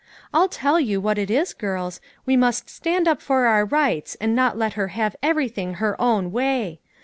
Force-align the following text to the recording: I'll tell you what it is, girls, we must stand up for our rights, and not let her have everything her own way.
I'll 0.33 0.47
tell 0.49 0.79
you 0.79 0.99
what 0.99 1.19
it 1.19 1.29
is, 1.29 1.53
girls, 1.53 2.01
we 2.25 2.35
must 2.35 2.71
stand 2.71 3.07
up 3.07 3.21
for 3.21 3.45
our 3.45 3.63
rights, 3.63 4.17
and 4.19 4.35
not 4.35 4.57
let 4.57 4.73
her 4.73 4.87
have 4.97 5.15
everything 5.21 5.75
her 5.75 5.95
own 6.01 6.31
way. 6.31 6.79